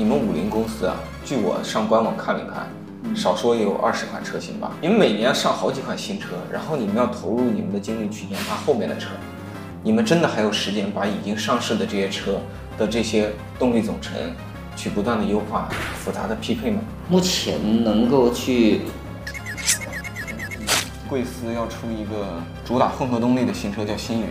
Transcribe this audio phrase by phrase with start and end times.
[0.00, 2.66] 你们五菱公司啊，据我上官网看了看，
[3.14, 4.72] 少说也有二十款车型吧。
[4.80, 9.10] 你们每年上好几款新车，然后你们要投入你们的精力去研发后面的车，
[9.82, 12.40] 你们真的还有时间把已经上市的这些车
[12.78, 14.16] 的这些动力总成
[14.74, 15.68] 去不断的优化、
[15.98, 16.80] 复杂的匹配吗？
[17.06, 18.80] 目前能够去
[21.10, 24.26] 贵司要出一个主打混合动力的新车，叫星云。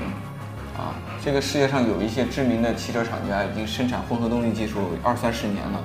[0.80, 5.84] 啊，这个世界上有一些知名的汽车厂家已经生产混合动力技术二三十年了。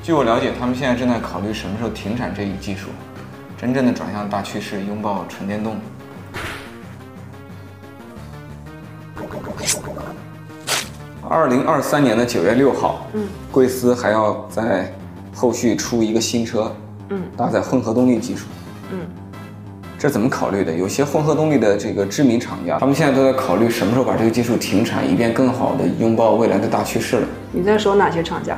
[0.00, 2.90] 据我了解，他们现在正在考虑什么时候停产这一技术，
[3.56, 5.76] 真正的转向大趋势，拥抱纯电动。
[11.28, 14.94] 二零二三年的九月六号，嗯，贵司还要在
[15.34, 16.72] 后续出一个新车，
[17.08, 18.67] 嗯，搭载混合动力技术，嗯。
[19.98, 20.72] 这怎么考虑的？
[20.72, 27.26] 有些混合动力的这个知名厂家，他们现在都在考虑什么时候把这个技术停产，以便更好的拥抱未来的大趋势了。
[27.50, 28.56] 你在说哪些厂家？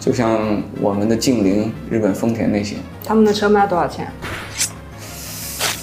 [0.00, 2.74] 就像我们的劲凌、日本丰田那些。
[3.04, 4.10] 他们的车卖多少钱？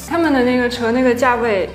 [0.09, 1.69] 他们的那个车那个价位，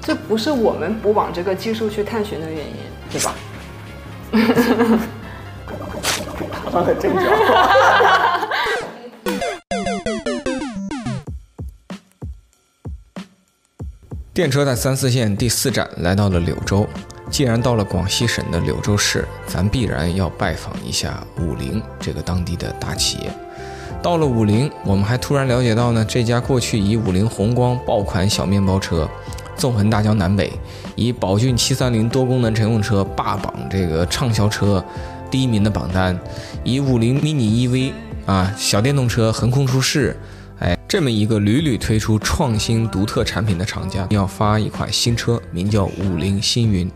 [0.00, 2.74] 这不是我们不往这个技术去探寻的原因，
[3.12, 3.34] 对吧？
[6.64, 7.20] 爬上了阵脚。
[14.32, 16.86] 电车在三四线第四站来到了柳州。
[17.32, 23.32] 既然到了广西省的柳州市，咱必然要拜访一下五菱这个当地的大企业。
[24.00, 29.08] 到了五菱，我们还突然了解到呢，这家过去以五菱宏光爆款小面包车
[29.56, 30.52] 纵横大江南北，
[30.94, 34.84] 以宝骏七三零多功能乘用车霸榜这个畅销车
[35.28, 36.16] 第一名的榜单，
[36.62, 37.92] 以五菱 mini EV
[38.26, 40.16] 啊小电动车横空出世。
[40.90, 46.90] 这么一个屡屡推出创新独特产品的厂家，要发一款新车，名叫五菱星云。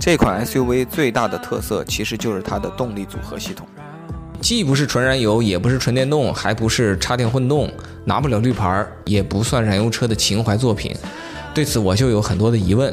[0.00, 3.64] 这款 SUV 最大的特色其实就是它的动力组合系统，
[4.40, 7.72] 既不是纯燃油，也不是纯电动，还不是插电混动，
[8.04, 10.92] 拿不了绿牌儿，也不算燃油车的情怀作品。
[11.54, 12.92] 对此我就有很多的疑问，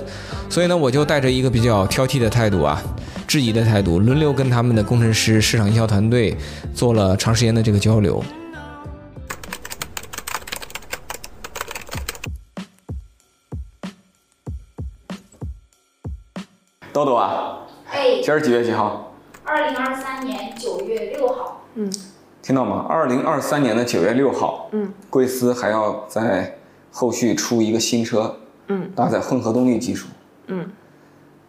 [0.51, 2.79] 所以呢，我就带着一个比较挑剔的态度啊，
[3.25, 6.37] 质疑的态度，轮流跟他们的工程师、市场营销团队
[6.75, 8.23] 做了长时间的这个交流。
[16.97, 17.59] 豆豆啊，
[17.91, 19.13] 哎，今儿几月几号？
[19.43, 21.61] 二零二三年九月六号。
[21.75, 21.87] 嗯，
[22.41, 22.87] 听到吗？
[22.89, 24.67] 二零二三年的九月六号。
[24.71, 26.57] 嗯，贵司还要在
[26.89, 28.35] 后续出一个新车。
[28.69, 30.07] 嗯，搭载混合动力技术。
[30.47, 30.67] 嗯，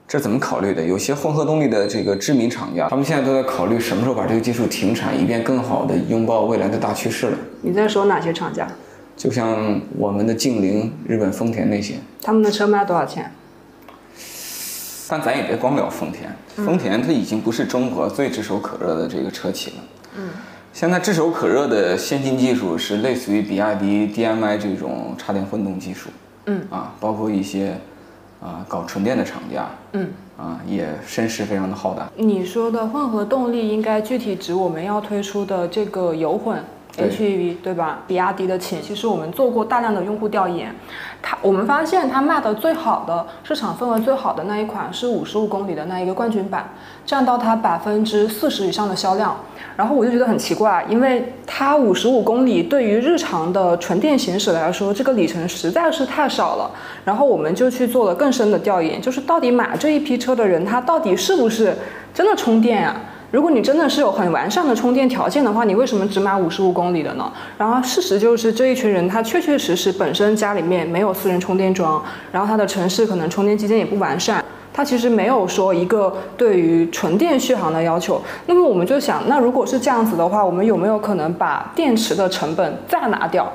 [0.06, 0.84] 这怎么考虑的？
[0.84, 7.38] 有些混合动力的这个知名厂家，他们现在都在考虑什么时候把这个技术停产，以便更好的拥抱未来的大趋势了。
[7.62, 8.68] 你在说哪些厂家？
[9.16, 11.94] 就像我们的劲凌、日本丰田那些。
[12.20, 13.32] 他们的车卖多少钱？
[15.08, 19.76] 但咱也别光聊丰田，丰田它已经不是中国最炙手可热的这个车企了。
[20.18, 20.28] 嗯，
[20.72, 26.10] 现在炙手可热的先进技术是类似于比亚迪 DMI 这种插电混动技术。
[26.46, 27.76] 嗯，啊，包括一些
[28.40, 29.68] 啊搞纯电的厂家。
[29.92, 32.10] 嗯，啊也声势非常的浩大。
[32.16, 36.62] 你说的混合动力应该具体指我们要推出的这个油混。
[37.06, 38.00] HEV 对吧？
[38.06, 40.74] 比亚迪的秦，其实我们做过大量的用户调研，
[41.22, 46.70] 它我们发现它卖的最好的市场份额最好的那一款是五十五公里的那一个冠军版，
[47.06, 49.36] 占到它百分之四十以上的销量。
[49.76, 56.68] 然后我就觉得很奇怪，因为它五十五公里对于日常的纯电行驶来说，这个里程实在是太少了。
[57.04, 61.76] 然后我们就去做了更深的调研，就是到底买这一批车的人，他到底是不是
[62.12, 62.96] 真的充电呀？
[63.30, 67.30] 如果你真的是有很完善的充电条件的话，你为什么只买五十五公里的呢？
[67.58, 72.02] 然后事实就是这一群人他确确实实本身家里面没有私人充电桩，
[72.32, 78.18] 然后他的城市可能充电基建也不完善，他其实没有说一个对于纯电续航的要求。
[78.46, 83.52] 那么我们就想，那如果是这样子的话，我们有没有可能把电池的成本再拿掉，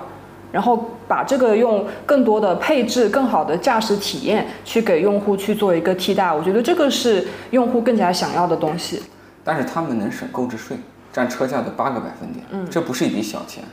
[0.51, 6.31] 然后把这个用更多的配置、更好的驾驶体验去给用户去做一个替代？
[6.31, 9.01] 我觉得这个是用户更加想要的东西。
[9.43, 10.77] 但是他们能省购置税，
[11.11, 13.63] 占车价的八个百分点，嗯，这不是一笔小钱，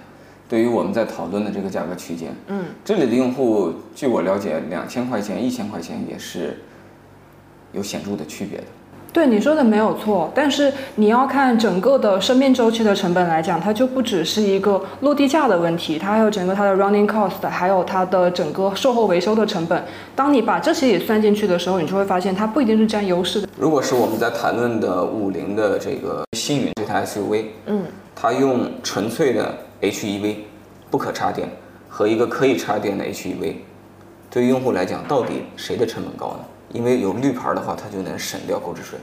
[0.49, 6.59] 对于我们在讨论的这个价格区间，嗯，这里的用户，据我了解，两千块钱、一千块钱也是
[7.73, 8.65] 有显著的区别的。
[9.13, 19.85] 对你说的没有错，但是你要看整个的生命周期的成本来讲，它就不只是一个落地价的问题，它还有整个它的 running cost，还有它的整个售后维修的成本。
[20.15, 23.49] 当你把这些也算进去的时候，你就会发现它不一定是占优势的。
[23.59, 27.85] 如果是我们在谈论的五菱的这个星云这台 SUV，嗯，
[28.15, 30.37] 它用纯粹的 HEV，
[30.89, 31.49] 不可插电
[31.89, 33.55] 和一个可以插电的 HEV，
[34.31, 36.45] 对于用户来讲，到底谁的成本高呢？
[36.73, 38.99] 因为有绿牌的话，它就能省掉购置税。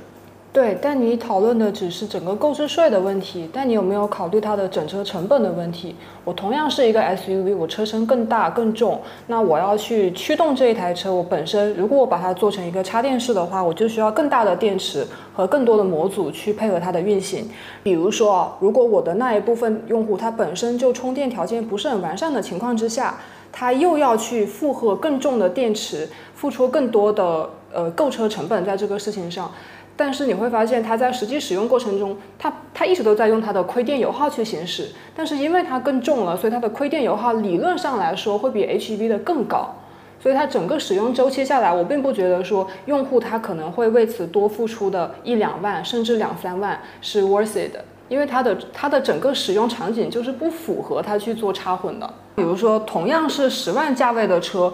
[0.54, 5.96] 对，但你讨论的只是整个购置税的问题，但你有没有考虑它的整车成本的问题？
[6.24, 17.48] 我同样是一个 SUV，我车身更大更重，那我要去驱动这一台车，我本身如果我把它做成一个插电式的话，我就需要更大的电池和更多的模组去配合它的运行。
[17.84, 23.20] 比如说，如果我的那一部分用户他本身就充电条件不是很完善的情况之下，
[23.60, 29.52] 他又要去负荷更重的电池，付出更多的呃购车成本在这个事情上。
[29.96, 34.90] 但是你会发现，它在实际使用过程中，它它一直都在用它的亏电油耗去行驶。
[35.16, 39.74] 但是因为它更重了，所以它的亏电油耗理论上来说会比 HEV 的更高。
[40.20, 52.14] 所以它整个使用周期下来，我并不觉得说用户他可能会为此多付出的一两万甚至两三万是 worth it 的，因为它的它的整个使用场景就是不符合它去做插混的。
[52.36, 54.74] 比如说，同样是十万价位的车。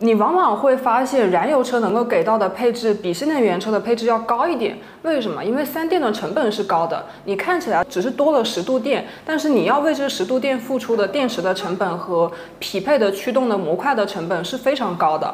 [0.00, 4.76] 你往往会发现，燃油车能够给到的配置比新能源车的配置要高一点。
[5.02, 5.42] 为什么？
[5.42, 15.32] 因为三电的成本是高的，你看起来只是多了十度电，但是你要为这十度电付出的电池的成本和匹配的驱动的模块的成本是非常高的。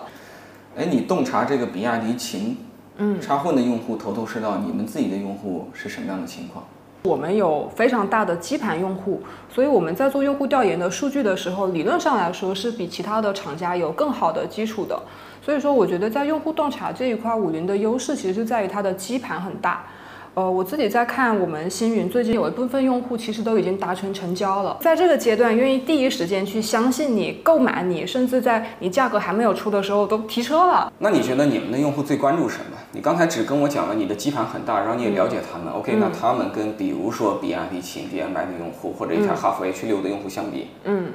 [0.76, 2.58] 哎，你洞察这个比亚迪秦，
[2.98, 6.62] 嗯，插混的用户头头是道，你们自己的用户是什么样的情况？
[7.02, 15.00] 我们有非常大的基盘用户，所以我们在做用户调研的数据的时候，理论上来说是比其他的厂家有更好的基础的。
[15.42, 19.86] 所以说，我觉得在用户洞察这一块，五菱的优势其实是在于它的基盘很大。
[20.34, 30.92] 呃，我自己在看我们星云最近有一部分用户其实都已经达成成交了，在这个阶段愿意第一时间去相信你、购买你，甚至在你价格还没有出的时候都提车了。
[30.98, 32.76] 那你觉得你们的用户最关注什么？
[32.92, 35.72] 你刚才只跟我讲了你的基盘很大，然后你也了解他们。
[35.72, 41.12] OK，那他们跟比如说比亚迪秦 DM-i 的用户或者一台哈弗 H 六的用户相比，嗯。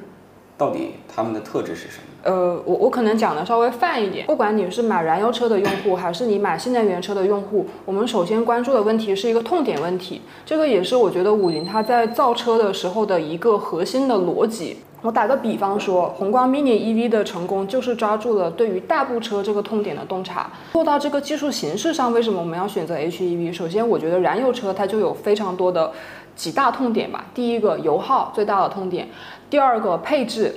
[0.58, 2.02] 到底他们的特质是什么？
[2.22, 4.26] 呃，我我可能讲的稍微泛一点。
[4.26, 10.22] 不管你是买燃油车的用户，还是你买新能源车的用户，我们首先关注的问题是一个痛点问题。
[10.44, 14.78] 这个也是我觉得五菱它在造车的时候的一个核心的逻辑。
[15.02, 20.50] 我打个比方说，宏光 mini EV 的成功就是抓住了对于大部车这个痛点的洞察。
[20.72, 23.52] 做到这个技术形式上，为什么我们要选择 HEV？
[23.52, 25.92] 首先，我觉得燃油车它就有非常多的。
[26.36, 29.08] 几大痛点吧，第一个油耗最大的痛点，
[29.50, 30.54] 第二个配置，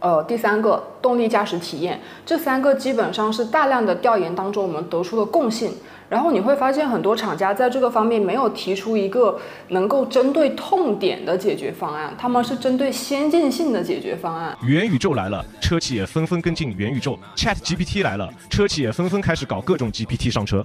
[0.00, 5.72] 呃，第三个动力驾驶体验，这三个基本上是大量的调研当中我们得出的共性。
[6.08, 9.36] 然后你会发现很多厂家在这个方面没有提出一个
[9.70, 14.56] 能够针对痛点的解决方案，他们是针对先进性的解决方案。
[14.62, 20.64] 元宇宙来了，车企也纷纷跟进元宇宙；Chat GPT 来了，车企也纷纷开始搞各种 GPT 上车。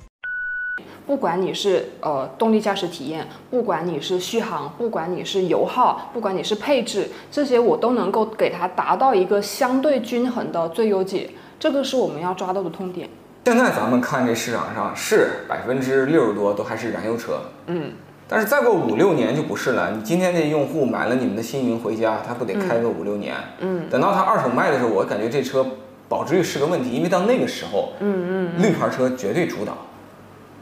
[1.05, 11.29] 不管你是呃动力驾驶体验，不管你是续航，不管你是油耗，不管你是配置，这些我都能够给它达到一个相对均衡的最优解。
[11.59, 13.09] 这个是我们要抓到的痛点。
[13.45, 17.91] 现在咱们看这市场上是百分之六十多都还是燃油车，嗯，
[18.27, 19.91] 但是再过五六年就不是了。
[19.91, 23.35] 你今天这用户买了你们的新云回家，他不得开个五六年？
[23.59, 25.65] 嗯，等到他二手卖的时候，我感觉这车
[26.07, 29.75] 保值率是个问题，因为到那个时候，嗯嗯，绿牌车绝对主导。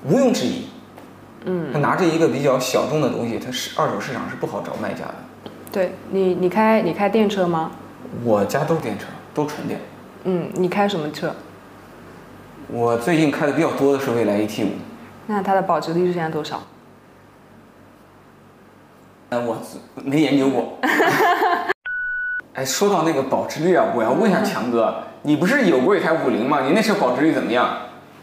[0.06, 0.68] 毋庸置疑，
[1.46, 5.16] 嗯，他拿着一个比较小众的东西，他是二手市场是不好找卖家的。
[5.72, 7.72] 对你，你开你开电车吗？
[8.24, 9.80] 我家都是电车，都纯电。
[10.24, 11.36] 嗯，你开什么车？
[12.68, 14.70] 我最近开的比较多的是蔚来 ET 五。
[15.28, 16.64] 那它的保值率是现在多少？
[19.30, 19.58] 呃，我
[19.96, 20.80] 没研究过。
[22.56, 26.62] 哎，说到那个保值率啊，我要问一下强哥，你不是有过一台五菱吗？
[26.64, 27.70] 你那车保值率怎么样？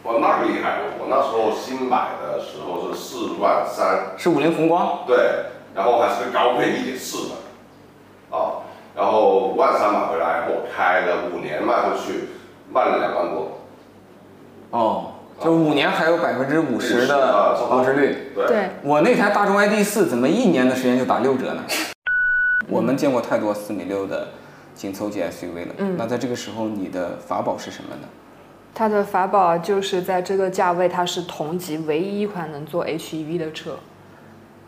[0.03, 5.17] 我那个厉害，我那时候新买的时候是四万三，是五菱宏光，对，
[5.73, 12.31] 然后还是高配一点四的，啊，然后万三买回来，我开了五年卖出去，
[12.73, 13.53] 卖了两万多。
[14.71, 18.33] 哦，就五年还有百分之五十的保值率。
[18.35, 21.63] 对，我那台大众 ID 四怎么一年的时间就打六折呢？
[22.69, 24.27] 我们见过太多四米六的
[24.75, 28.09] 紧凑级 SUV 了，嗯，那在这个时候你的法宝是什么呢？
[28.79, 33.77] 它的法宝就是在这个价位，它是同级唯一一款能做 HEV 的车，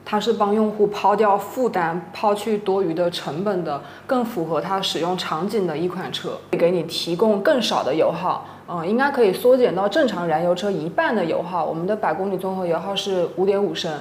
[0.03, 11.67] 它是帮用户抛掉负担、抛去多余的成本的，更符合它使用场景的一款车，给你提供更少的油耗，嗯，应该可以缩减到正常燃油车一半的油耗。
[11.67, 13.93] 我们的百公里综合油耗是五点五升。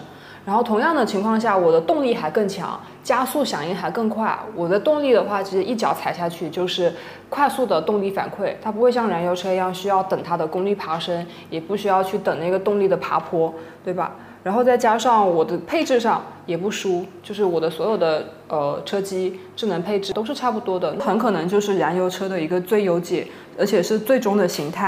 [0.48, 4.34] 然后同样的情况下，我的动力还更强，加速响应还更快。
[4.56, 6.94] 我的动力的话，其实一脚踩下去就是
[7.28, 14.16] 快速的动力反馈，它不会像燃油车一样需要等它的功率爬升，也不需要去等那个动力的爬坡，对吧？
[14.42, 23.28] 然后再加上我的配置上也不输，就是我的所有的呃车机智能配置都是差不多的，很可能就是燃油车的一个最优解，
[23.60, 24.87] 而且是最终的形态。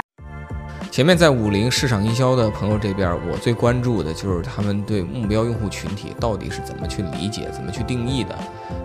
[0.90, 8.36] 前面在五菱市场营销的朋友这边，我最关注的就是他们对目标用户群体到底是怎么去理解、怎么去定义的。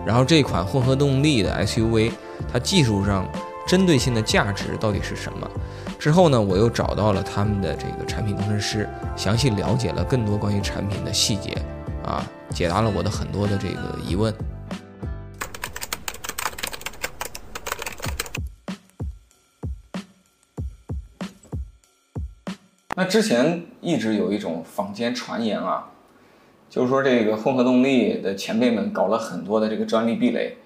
[0.06, 2.12] 然后这款混合动力的 SUV，
[2.52, 3.28] 它技术上
[3.66, 5.50] 针对性的价值到底是什么？
[5.98, 11.58] 之后呢，我又找到了他们的这个产品工程师，详细了解了更多关于产品的细节，
[12.04, 14.32] 啊，解答了我的很多的这个疑问。
[22.98, 25.90] 那之前一直有一种坊间传言啊，
[26.70, 30.56] 就是说这个混合动力的前辈们搞了很多的这个专利壁垒，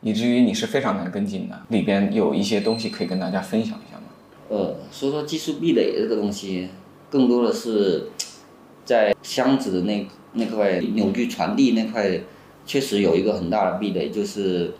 [0.00, 1.60] 以至于你是非常难跟进的。
[1.68, 4.04] 里边有一些东西可以跟大家分享一下吗？
[4.48, 6.70] 呃，所以说技术壁垒这个东西，
[7.10, 8.08] 更多的是
[8.86, 12.18] 在箱子的那那块扭矩传递那块，
[12.64, 14.72] 确实有一个很大的壁垒，就是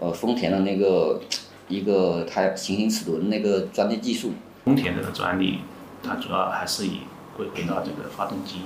[0.00, 1.20] 呃丰田的那个
[1.68, 4.32] 一个它行星齿轮那个专利技术。
[4.64, 5.58] 丰田这个专利，
[6.06, 7.00] 它主要还是以
[7.36, 8.60] 会回到这个发动机，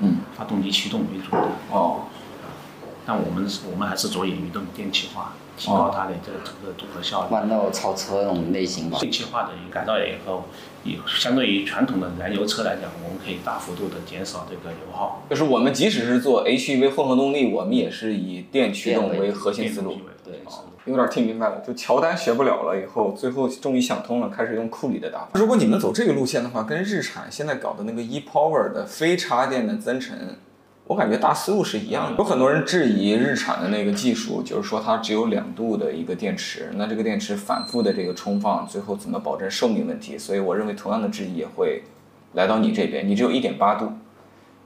[0.00, 1.48] 嗯，发动机驱动为主的。
[1.70, 2.02] 哦，
[3.06, 7.32] 但我们我们还是着眼于这种电气化，提高它的这个整个综合效率。
[7.32, 8.98] 弯道超车那种类型吧。
[9.00, 10.44] 电气化的改造以后，
[10.84, 15.22] 以相对于传统的燃油车来讲，我们可以大幅度的减少这个油耗。
[15.28, 19.98] 就是我们即使是做 HEV 混合动力，我们也是以电驱动为核心思路。
[20.24, 20.40] 对
[20.84, 25.30] 有点听明白了，就乔丹学不了了，以后最后终于想通了，开始用库里的打法。
[25.34, 30.16] 如果你们走这个路线的话，跟日产现在搞的那个 ePower 的非插电的增程，
[30.86, 32.18] 我感觉大思路是一样的。
[32.18, 40.16] 有很多人质疑日产的那个技术，就是说它只有两度的一个电池，那这个电池反复的这个充放，最后怎么保证寿命问题？
[40.16, 41.82] 所以我认为同样的质疑也会
[42.34, 43.08] 来到你这边。
[43.08, 43.92] 你只有一点八度，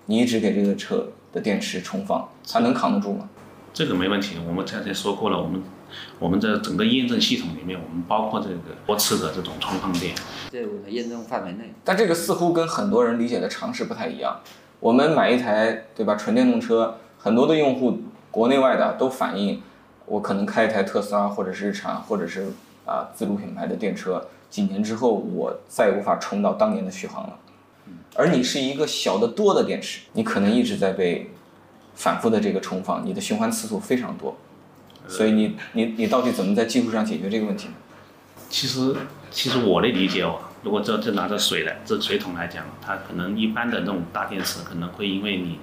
[0.04, 3.28] 你一直给这个车的电池充放，它能扛得住吗？
[3.76, 5.62] 这个没问题，我们刚才说过了，我们
[6.18, 8.54] 我们的整个验证系统里面，我们包括这个
[8.86, 10.14] 多次的这种充放电。
[10.50, 11.74] 在我的验证范围内。
[11.84, 14.40] 但这个似乎跟很多人理解的常识不太一样。
[14.80, 19.60] 我们买一台对吧纯电动车，很多的用户国内外的都反映，
[20.06, 22.46] 我可能开一台特斯拉或者是日产或者是
[22.86, 27.38] 啊自主品牌的电车，几年之后我再也无法充到当年的续航了。
[28.14, 31.30] 而你是一个小的多的电池，你可能一直在被
[31.96, 34.36] 反复的这个重放，你的循环次数非常多，
[35.08, 37.74] 所以你你你到底怎么在技术上解决这个问题呢？
[38.48, 38.94] 其实，
[39.30, 45.58] 其实我的理解哦，如果这这拿着水来这水桶来讲，它可能一般的那种大电池可能会因为你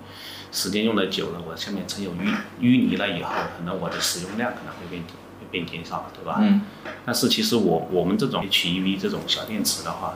[0.52, 6.40] 时间用的久了，我下面存有淤淤泥了以后，可能我的使用量可能会变会变减少，对吧？
[6.42, 6.62] 嗯。
[7.06, 10.16] 但是其实我我们这种 HEV 这种小电池的话，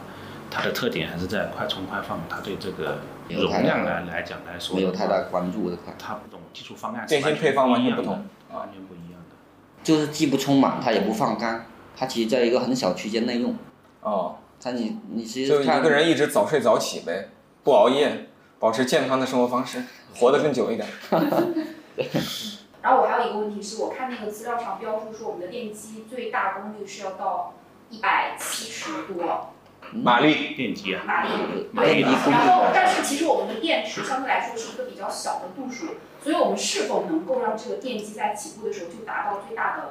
[0.49, 2.99] 它的特点还是在快充快放，它对这个
[3.29, 9.35] 容量来来讲来说没有太大关注这块，它这种技术方案电芯配方完全不同，完全不一样的。
[9.83, 13.55] 就是既不充满，它也不放干，它其实在一个很小区间内用。
[14.01, 14.37] 哦。
[14.59, 17.29] 它你你其实就一个人一直早睡早起呗，
[17.63, 18.27] 不熬夜，
[18.57, 19.83] 保持健康的生活方式，
[20.15, 20.89] 活得更久一点。
[22.81, 27.53] 然后我还有一个问题是，我看那个资料上标注说，我们的电机最大功率是要到
[27.91, 29.53] 一百七十多
[29.93, 31.29] 马力，电机啊，马力。
[31.71, 35.87] 马力对，然后但是其实我们的电池相对来说是一个比较小的度数，
[36.23, 39.83] 所以我们是否能够让这个电机在起步的时候就达到最大的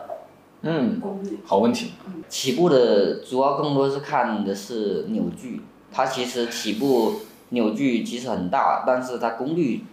[0.62, 1.38] 嗯，功率？
[1.44, 1.92] 好问题。
[2.28, 5.62] 起步的主要更多是看的是扭矩，
[5.92, 9.84] 它其实起步扭矩其实很大，但是它功率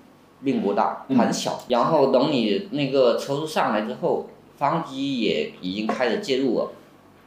[0.44, 1.60] 并不大，嗯很小。
[1.68, 6.72] 然后等你那个车速上来之后，发动机也已经开始介入了，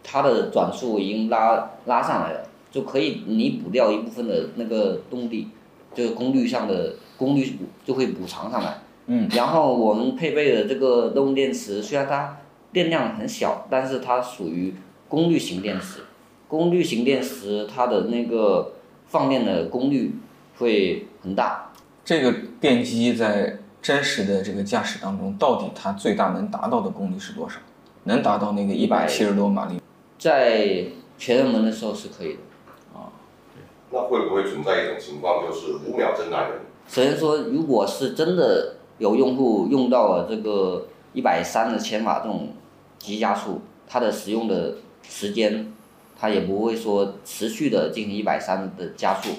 [0.02, 5.48] 它的转速已经拉拉上来了，就可以弥补掉一部分的那个动力，
[5.94, 8.78] 就是功率上的功率就会补偿上来。
[9.06, 12.36] 嗯，然后我们配备的这个动电池，虽然它
[12.72, 14.74] 电量很小，但是它属于
[15.08, 16.00] 功率型电池。
[16.48, 18.72] 功率型电池它的那个
[19.06, 20.14] 放电的功率
[20.58, 21.72] 会很大。
[22.04, 27.56] 这个电机在真实的这个驾驶当中，到底它最大能达到的功率是多少？
[28.04, 29.80] 能达到那个一百七十多马力？
[30.18, 30.84] 在
[31.18, 32.38] 全热门的时候是可以的。
[34.06, 36.60] 那会不会存在一种情况，就是五秒真男人？
[36.88, 42.50] 首先说，如果是真的有用户用到了这个一百三的千瓦这种
[42.98, 45.72] 急加速，它的使用的时间，
[46.18, 49.30] 它也不会说持续的进行一百三的加速。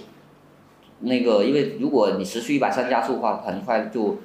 [1.00, 4.18] 那个，因为如果你持续一百三加速的话，很快就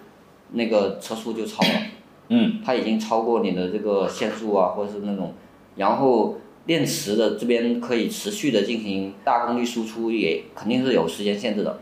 [0.52, 1.80] 那个车速就超了。
[2.28, 5.34] 嗯，它已经超过你的这个限速啊，或者是那种，
[5.76, 11.80] 然后电池的这边可以持续的进行大功率输出，也肯定是有时间限制的，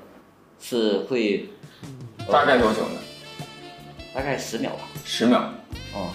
[0.58, 1.50] 是会
[2.26, 2.98] 大概多久呢？
[4.14, 4.80] 大概十秒吧。
[5.04, 5.38] 十秒，
[5.94, 6.10] 哦，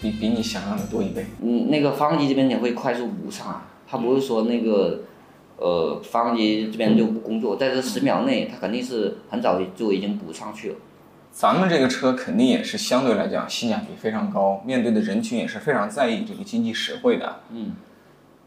[0.00, 1.24] 比比你想象的多一倍。
[1.42, 5.02] 嗯，那个发动机这边也会快速补上啊，它不是说那个
[5.56, 10.76] 呃，发动机这边就不工作，在这十秒内，它肯定是很早就已经补上去了。
[11.34, 17.40] 咱们这个车肯定也是相对来讲性价比非常高，面对的人群也是非常在意这个经济实惠的。
[17.50, 17.74] 嗯。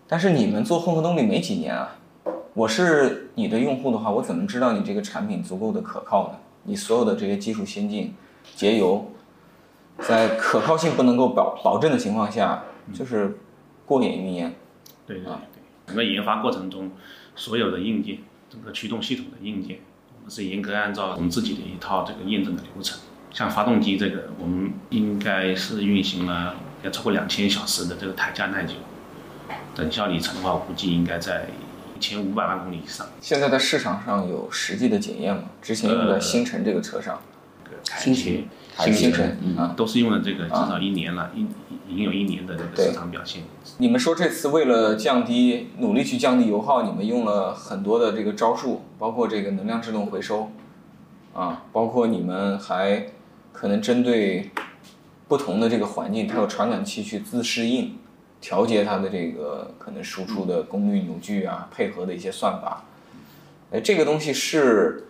[0.07, 1.97] 但是你们做混合动力没几年啊，
[2.53, 6.39] 我是你的用户的话，我怎么知道你这个产品足够的可靠呢？
[6.63, 8.15] 你所有的这些技术先进、
[8.55, 9.11] 节油，
[9.99, 12.63] 在可靠性不能够保保证的情况下，
[12.93, 13.37] 就是
[13.85, 14.55] 过眼云烟。
[15.05, 15.33] 对对对，
[15.87, 16.89] 整个研发过程中，
[17.35, 19.79] 所有的硬件，整个驱动系统的硬件。
[20.29, 22.99] 是严格按照我们自己的一套这个验证的流程，
[23.31, 28.73] 像发动机这个，我们应该是运行了要超过两千小时的这个台架耐久，
[29.75, 31.47] 等效里程的话，我估计应该在
[31.95, 33.07] 一千五百万公里以上。
[33.21, 35.43] 现在在市场上有实际的检验吗？
[35.61, 37.21] 之前用在星辰这个车上，
[38.77, 41.41] 星辰，星辰啊，都是用了这个至少一年了，一
[41.89, 43.41] 已经有一年的这个市场表现。
[43.77, 50.51] 你们说这次为了降低，努力去降低油耗，你们用了很多的这个招数，包括这个能量制动回收，
[51.33, 53.07] 啊，包括你们还
[53.51, 54.51] 可能针对
[55.27, 57.95] 不同的这个环境，它有传感器去自适应，
[58.39, 62.83] 调节它的这个可能输出的功率扭矩啊，配合的一些算法。
[63.71, 65.07] 哎，这个东西是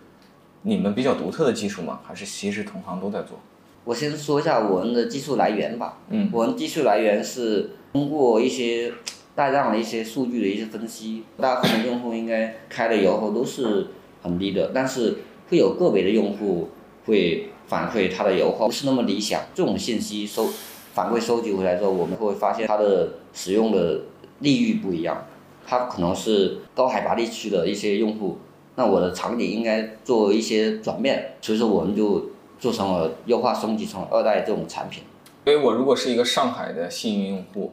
[0.62, 2.00] 你们比较独特的技术吗？
[2.06, 3.38] 还是其实同行都在做？
[3.88, 5.96] 我先说一下我们的技术来源吧。
[6.10, 8.92] 嗯，我们技术来源是通过一些
[9.34, 13.86] 大量的一些数据的一些分析，大部分的用户应该开的油耗都是
[14.22, 16.68] 很低的，但是会有个别的用户
[17.06, 19.40] 会反馈他的油耗不是那么理想。
[19.54, 20.46] 这种信息收
[20.92, 24.02] 反馈收集回来之后，我们会发现它的使用的
[24.40, 25.24] 利率不一样，
[25.66, 28.36] 它可能是高海拔地区的一些用户，
[28.74, 32.32] 那我的场景应该做一些转变，所以说我们就。
[32.58, 35.04] 做成了优化升级成二代这种产品，
[35.44, 37.72] 所以我如果是一个上海的幸运用户，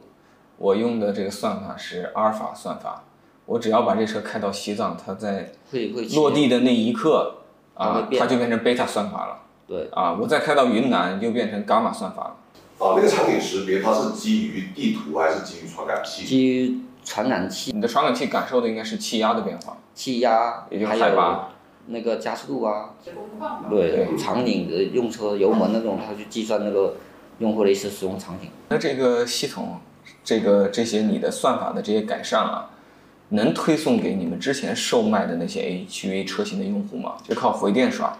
[0.58, 3.02] 我用的这个算法是阿尔法算法，
[3.46, 5.52] 我只要把这车开到西藏，它在
[6.14, 7.36] 落地的那一刻
[7.74, 9.38] 啊，它就变成贝塔算法了。
[9.66, 12.36] 对啊，我再开到云南就变成伽马算法了。
[12.78, 16.24] 哦，那个场景识别它是基于地图还是基于传感器？
[16.24, 17.72] 基于传感器。
[17.72, 19.76] 你的传感器感受的应该是气压的变化。
[19.94, 21.48] 气压，也就是海拔。
[21.88, 22.94] 那个加速度啊，
[23.70, 26.96] 对场景的用车油门那种，它去计算那个
[27.38, 28.50] 用户的一些使用场景。
[28.70, 29.78] 那这个系统，
[30.24, 32.70] 这个这些你的算法的这些改善啊，
[33.28, 37.16] 能推送给你们之前售卖的那些 HV 车型的用户吗？
[37.22, 38.16] 就靠回电刷，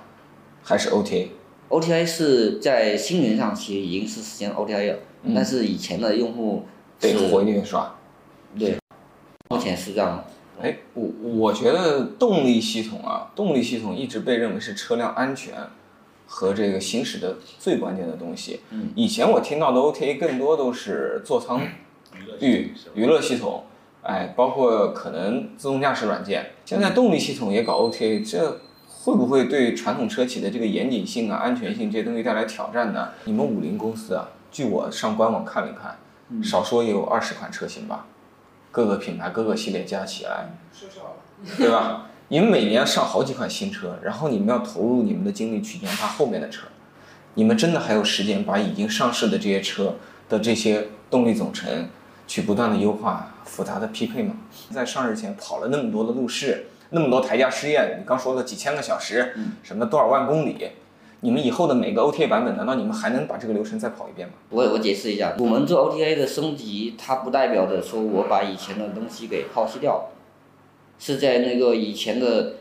[0.63, 4.99] 还是 OTA？OTA 是在新能源上其实已经是实现 OTA 了，
[5.35, 6.65] 但是以前的用户
[7.01, 7.95] 得回电刷。
[8.59, 8.77] 对，
[9.51, 10.25] 目前是这样。
[10.61, 15.55] 哎，我我觉得动力系统啊，动力系统一直被认为是车辆安全
[16.27, 18.61] 和这个行驶的最关键的东西。
[18.71, 21.61] 嗯，以前我听到的 OTA 更多都是座舱
[22.41, 23.65] 娱娱乐系统，
[24.03, 26.53] 哎，包括可能自动驾驶软件。
[26.65, 33.11] 现在动力系统也搞 OTA，这会不会对传统车企的这个严谨性啊、安全性这些东西带来挑战呢？
[33.25, 38.07] 你们五菱公司啊，据我上官网看了看，少说也有二十款车型吧。
[38.77, 40.51] 各个品牌、各个系列加起来，
[41.57, 42.11] 对吧？
[42.29, 46.67] 你们每年上好几款新车，然后你们要投入你们的精力去研发后面的车，
[47.33, 49.95] 你们真的还有时间把已经上市的这些车
[50.29, 51.89] 的这些动力总成
[52.27, 54.35] 去不断的优化、复杂的匹配吗？
[54.71, 60.73] 在上市前跑了那么多的路试，那么多台架试验，你刚说了几千个小时，什么多少万公里？
[61.27, 64.35] 你们以后的每个 OTA 版本，难道你们还能把这个流程再跑一遍吗？
[64.49, 70.11] 我我解释一下，我们做 OTA 的升级，它不代表着说我把以前的东西给抛弃掉，
[71.01, 72.59] 是在那个以前的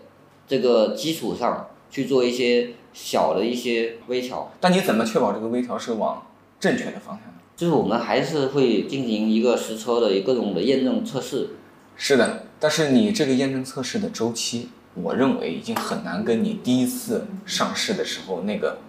[0.48, 4.52] 这个基础上去做一些小的一些微调。
[4.60, 6.26] 但你怎么确保这个微调是往
[6.60, 7.40] 正确的方向呢？
[7.56, 11.50] 就是我们还是会进行一个实车的各种的验证测试。
[11.96, 14.70] 是的，但是你这个验证测试的周期。
[14.96, 18.80] 我认为已经很难跟你第一次上市的时候那个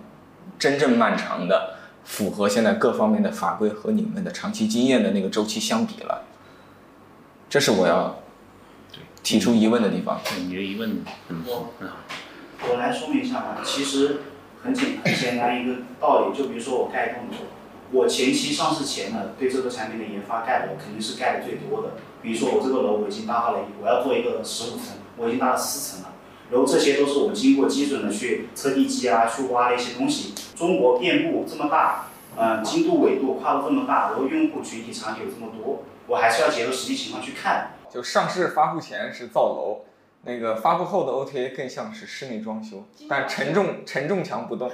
[0.59, 6.23] 真正漫长的、符合现在各方面的法规和你们的长期经验的那个周期相比了。
[7.51, 8.21] 这是我要
[9.25, 10.21] 提出疑问的地方。
[10.25, 11.03] 对你的疑问，
[11.45, 11.73] 我
[12.69, 13.59] 我来说明一下吧。
[13.65, 14.21] 其实
[14.63, 17.37] 很简很简单一个道理，就比如说我盖栋楼，
[17.91, 21.95] 我前期上市前呢，对这个产品的研发盖楼肯定是盖的最多的。
[22.23, 24.97] 比如说我这个楼我已经搭好了，我要做一个十五层。
[25.17, 26.13] 我已经搭了四层了，
[26.51, 30.35] 然后这些都是我们经过基准的去测地基啊，去挖的一些东西。
[30.55, 37.73] 中国遍布这么大，嗯，精度纬度跨度这么大，然后用户群体场景有这么多，我还是要结合实际情况去看。
[37.91, 39.85] 就上市发布前是造楼，
[40.25, 44.71] 那个发布后的 OTA 更像是室内装修，但承重承重墙不动，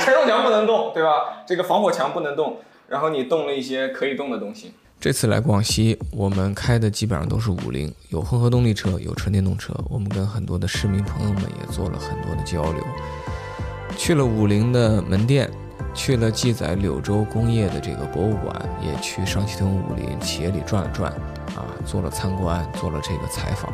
[0.00, 1.44] 承重墙不能动，对吧？
[1.46, 4.74] 这个防火墙不能动，然后你动了一些可以动的东西。
[4.98, 9.72] 这次来广西，我们开的基本上都是五菱，有混合动力车，有纯电动车。
[9.88, 12.82] 我们跟很多的市民朋友们也做了很多的交流，
[13.96, 15.50] 去了五菱的门店，
[15.94, 21.12] 去了记载柳州工业的这个博物馆，也去上汽通五菱企业里转了转，
[21.54, 23.72] 啊，做了参观，做了这个采访。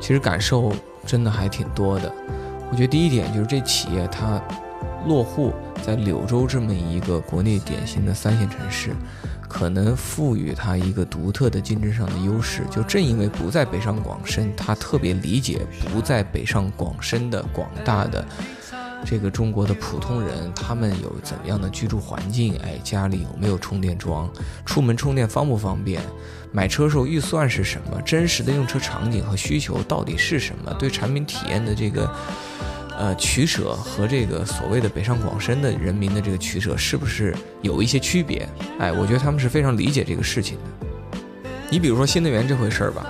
[0.00, 0.72] 其实感受
[1.06, 2.12] 真的还挺多的。
[2.72, 4.42] 我觉得第一点就是这企业它
[5.06, 8.96] 落户在柳州这么一个国内典型的三线城市。
[9.50, 18.24] 可能赋予它一个独特的竞争上的优势，就正因为不在北上广深，他特别理解不在北上广深的广大的
[19.04, 24.30] 这个中国的普通人，他们有怎样的居住环境，哎，家里有没有充电桩，
[24.64, 26.00] 出门充电方不方便，
[26.52, 32.08] 买车时候预算是什么，真实的用车场景和需求到底是什么，对产品体验的这个。
[33.00, 38.46] 呃，取舍和这个所谓的北上广深的人民的这个取舍是不是有一些区别？
[38.78, 40.86] 哎，我觉得他们是非常理解这个事情的。
[41.70, 43.06] 你比如说新能源这回事儿吧，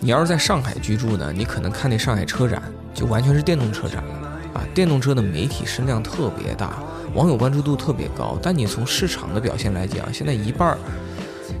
[0.00, 6.82] 你要是在上海居住呢，你可能看那上海车展就完全是电动车展了啊，电动车的媒体声量特别大，
[7.14, 8.38] 网友关注度特别高。
[8.42, 10.78] 但你从市场的表现来讲，现在一半儿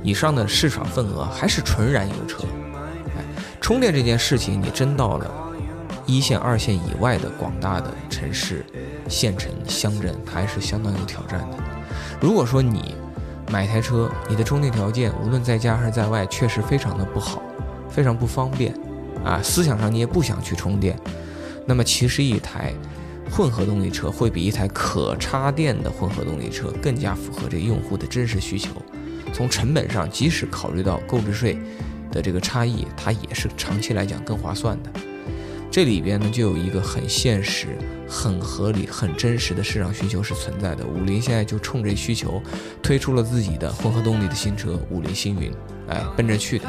[0.02, 2.42] 以上的市场份额还是纯燃油车。
[3.16, 3.24] 哎，
[3.62, 5.45] 充电这件事情，你真到了。
[6.06, 8.64] 一线、二线以外的广大的城市、
[9.08, 11.58] 县城、乡镇它还是相当有挑战的。
[12.20, 12.94] 如果说你
[13.50, 17.42] 买台车，你的充电条件无论在家还是在外，确实非常的不好，
[17.90, 18.74] 非常不方便，
[19.24, 20.98] 啊，思想上你也不想去充电，
[21.66, 22.72] 那么其实一台
[23.30, 28.70] 混合动力车会比一台可插电的混合动力车更加符合这用户的真实需求。
[29.32, 31.58] 从成本上，即使考虑到购置税
[32.10, 34.90] 的这个差异，它也是长期来讲更划算的。
[35.76, 37.76] 这里边呢，就有一个很现实、
[38.08, 40.82] 很合理、很真实的市场需求是存在的。
[40.86, 42.42] 五菱现在就冲这需求，
[42.82, 45.52] 推出了自己的混合动力的新车五菱星云，
[45.90, 46.66] 哎，奔着去的。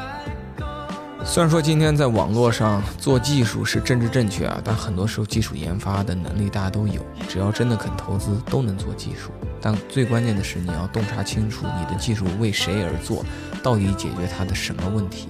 [1.23, 9.31] 虽然说今天在网络上做技术是政治正确啊，但很多时候技术研发的能力大家都有，只要真的肯投资，都能做技术。
[9.61, 13.23] 但最关键的是，你要洞察清楚你的技术为谁而做，
[13.63, 15.29] 到底解决它的什么问题。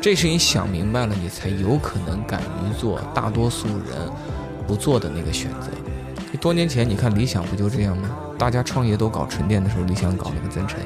[0.00, 4.08] 这是你想明白了，你才有可能敢于做大多数人
[4.66, 5.68] 不做的那个选择。
[6.40, 8.10] 多年前，你看理想不就这样吗？
[8.38, 10.78] 大家创业都搞纯电的时候，理想搞了个增程。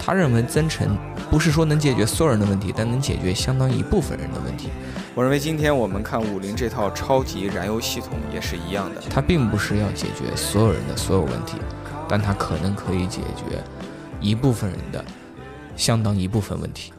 [0.00, 0.98] 他认为增程
[1.30, 4.68] 不是说能解决所有人的问题，但能解决相当一部分人的问题。
[5.14, 11.56] 我认为今天我们看五菱这套超级燃油系统也是一样的，它并不是要解决所有人的所有问题，
[12.08, 13.62] 但它可能可以解决
[14.20, 15.04] 一部分人的
[15.76, 16.92] 相当一部分问题。